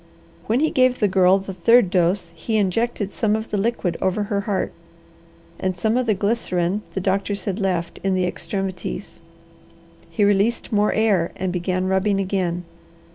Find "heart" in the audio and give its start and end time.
4.41-4.71